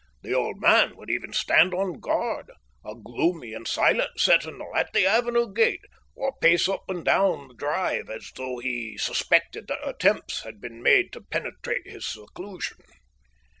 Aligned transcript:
The 0.23 0.33
old 0.33 0.59
man 0.59 0.97
would 0.97 1.11
even 1.11 1.31
stand 1.31 1.75
on 1.75 1.99
guard, 1.99 2.49
a 2.83 2.95
gloomy 2.95 3.53
and 3.53 3.67
silent 3.67 4.19
sentinel, 4.19 4.71
at 4.75 4.91
the 4.93 5.05
avenue 5.05 5.53
gate, 5.53 5.85
or 6.15 6.33
pace 6.41 6.67
up 6.67 6.85
and 6.89 7.05
down 7.05 7.49
the 7.49 7.53
drive 7.53 8.09
as 8.09 8.31
though 8.35 8.57
he 8.57 8.97
suspected 8.97 9.67
that 9.67 9.87
attempts 9.87 10.41
had 10.41 10.59
been 10.59 10.81
made 10.81 11.13
to 11.13 11.21
penetrate 11.21 11.85
his 11.85 12.07
seclusion. 12.07 12.77